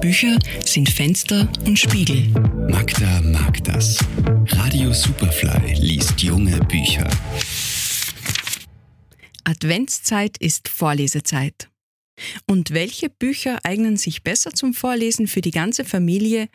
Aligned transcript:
Bücher 0.00 0.38
sind 0.64 0.88
Fenster 0.88 1.50
und 1.66 1.76
Spiegel. 1.76 2.28
Magda 2.70 3.20
mag 3.20 3.64
das. 3.64 3.98
Radio 4.46 4.92
Superfly 4.92 5.74
liest 5.74 6.22
junge 6.22 6.60
Bücher. 6.66 7.10
Adventszeit 9.42 10.38
ist 10.38 10.68
Vorlesezeit. 10.68 11.68
Und 12.46 12.70
welche 12.70 13.10
Bücher 13.10 13.58
eignen 13.64 13.96
sich 13.96 14.22
besser 14.22 14.52
zum 14.52 14.72
Vorlesen 14.72 15.26
für 15.26 15.40
die 15.40 15.50
ganze 15.50 15.84
Familie 15.84 16.48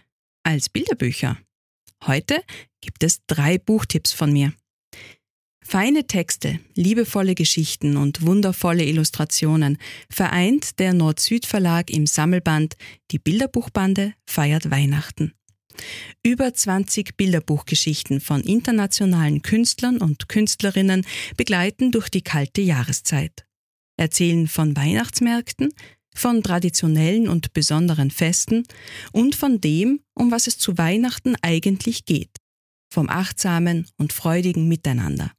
als 0.44 0.70
Bilderbücher? 0.70 1.38
Heute 2.06 2.42
gibt 2.80 3.04
es 3.04 3.26
drei 3.28 3.58
Buchtipps 3.58 4.14
von 4.14 4.32
mir. 4.32 4.54
Feine 5.74 6.06
Texte, 6.06 6.60
liebevolle 6.76 7.34
Geschichten 7.34 7.98
und 7.98 8.22
wundervolle 8.22 8.86
Illustrationen 8.86 9.80
vereint 10.08 10.78
der 10.78 10.94
Nord-Süd-Verlag 10.94 11.90
im 11.90 12.06
Sammelband 12.06 12.76
Die 13.10 13.18
Bilderbuchbande 13.18 14.14
feiert 14.28 14.70
Weihnachten. 14.70 15.34
Über 16.22 16.54
20 16.54 17.18
Bilderbuchgeschichten 17.18 18.22
von 18.22 18.42
internationalen 18.42 19.42
Künstlern 19.42 19.98
und 19.98 20.30
Künstlerinnen 20.30 21.08
begleiten 21.38 21.92
durch 21.92 22.10
die 22.10 22.22
kalte 22.22 22.62
Jahreszeit. 22.62 23.44
Erzählen 23.98 24.48
von 24.48 24.78
Weihnachtsmärkten, 24.78 25.74
von 26.14 26.44
traditionellen 26.44 27.28
und 27.28 27.52
besonderen 27.54 28.12
Festen 28.12 28.62
und 29.12 29.34
von 29.34 29.60
dem, 29.60 30.02
um 30.14 30.30
was 30.30 30.46
es 30.46 30.60
zu 30.60 30.78
Weihnachten 30.78 31.36
eigentlich 31.42 32.06
geht. 32.06 32.38
Vom 32.94 33.10
achtsamen 33.10 33.88
und 33.98 34.14
freudigen 34.14 34.68
Miteinander. 34.68 35.32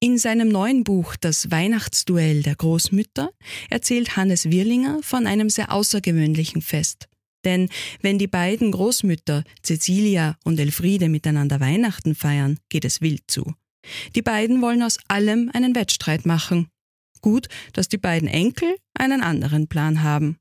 In 0.00 0.18
seinem 0.18 0.48
neuen 0.48 0.82
Buch 0.82 1.14
Das 1.14 1.50
Weihnachtsduell 1.52 2.42
der 2.42 2.56
Großmütter 2.56 3.30
erzählt 3.70 4.16
Hannes 4.16 4.50
Wirlinger 4.50 4.98
von 5.02 5.28
einem 5.28 5.48
sehr 5.48 5.70
außergewöhnlichen 5.70 6.60
Fest. 6.60 7.08
Denn 7.44 7.68
wenn 8.00 8.18
die 8.18 8.26
beiden 8.26 8.72
Großmütter 8.72 9.44
Cecilia 9.62 10.36
und 10.44 10.58
Elfriede 10.58 11.08
miteinander 11.08 11.60
Weihnachten 11.60 12.14
feiern, 12.14 12.58
geht 12.68 12.84
es 12.84 13.00
wild 13.00 13.22
zu. 13.28 13.54
Die 14.14 14.22
beiden 14.22 14.62
wollen 14.62 14.82
aus 14.82 14.98
allem 15.08 15.50
einen 15.52 15.74
Wettstreit 15.74 16.26
machen. 16.26 16.68
Gut, 17.20 17.48
dass 17.72 17.88
die 17.88 17.98
beiden 17.98 18.28
Enkel 18.28 18.76
einen 18.94 19.22
anderen 19.22 19.68
Plan 19.68 20.02
haben. 20.02 20.38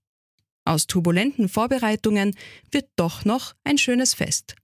Aus 0.66 0.88
turbulenten 0.88 1.50
Vorbereitungen 1.50 2.36
wird 2.72 2.90
doch 2.96 3.26
noch 3.26 3.54
ein 3.64 3.78
schönes 3.78 4.14
Fest. 4.14 4.56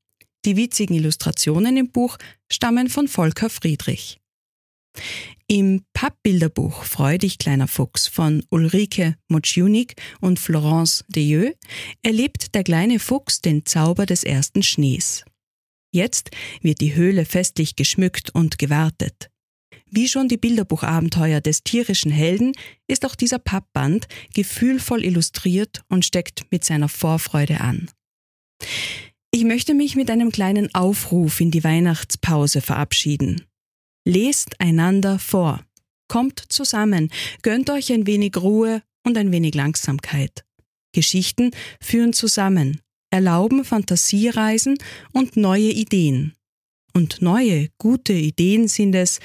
Die 0.46 0.56
witzigen 0.56 0.96
Illustrationen 0.96 1.78
im 1.78 1.92
Buch 1.92 2.18
stammen 2.52 2.90
von 2.90 3.08
Volker 3.08 3.50
Friedrich. 3.50 4.20
Im 5.48 5.84
Pappbilderbuch 5.94 6.84
Freudig 6.84 7.38
kleiner 7.38 7.68
Fuchs 7.68 8.08
von 8.08 8.44
Ulrike 8.50 9.16
Motschjunik 9.30 9.96
und 10.20 10.40
Florence 10.40 11.06
Deyeux 11.08 11.54
erlebt 12.04 12.54
der 12.56 12.64
kleine 12.64 13.00
Fuchs 13.00 13.42
den 13.42 13.66
Zauber 13.66 14.06
des 14.06 14.24
ersten 14.24 14.64
Schnees. 14.64 15.24
Jetzt 15.94 16.32
wird 16.62 16.82
die 16.82 16.96
Höhle 16.96 17.26
festlich 17.26 17.76
geschmückt 17.76 18.30
und 18.32 18.58
gewartet. 18.58 19.30
Wie 19.90 20.10
schon 20.10 20.28
die 20.28 20.38
Bilderbuchabenteuer 20.38 21.40
des 21.40 21.64
tierischen 21.64 22.12
Helden 22.12 22.52
ist 22.88 23.06
auch 23.06 23.16
dieser 23.16 23.40
Pappband 23.40 24.08
gefühlvoll 24.34 25.04
illustriert 25.04 25.84
und 25.88 26.04
steckt 26.04 26.52
mit 26.52 26.66
seiner 26.66 26.90
Vorfreude 26.90 27.62
an. 27.62 27.90
Ich 29.32 29.44
möchte 29.44 29.74
mich 29.74 29.96
mit 29.96 30.10
einem 30.10 30.32
kleinen 30.32 30.74
Aufruf 30.74 31.42
in 31.42 31.52
die 31.52 31.64
Weihnachtspause 31.64 32.62
verabschieden. 32.62 33.46
Lest 34.06 34.60
einander 34.62 35.20
vor. 35.20 35.66
Kommt 36.08 36.42
zusammen, 36.48 37.12
gönnt 37.42 37.70
euch 37.70 37.92
ein 37.92 38.08
wenig 38.08 38.38
Ruhe 38.38 38.82
und 39.06 39.18
ein 39.18 39.32
wenig 39.32 39.54
Langsamkeit. 39.54 40.46
Geschichten 40.94 41.52
führen 41.82 42.14
zusammen, 42.14 42.82
erlauben 43.12 43.66
Fantasiereisen 43.66 44.78
und 45.12 45.36
neue 45.36 45.72
Ideen. 45.72 46.34
Und 46.94 47.22
neue, 47.22 47.70
gute 47.78 48.14
Ideen 48.14 48.68
sind 48.70 48.96
es, 48.96 49.20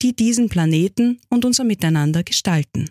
die 0.00 0.14
diesen 0.14 0.48
Planeten 0.48 1.20
und 1.28 1.44
unser 1.44 1.64
Miteinander 1.64 2.22
gestalten. 2.22 2.90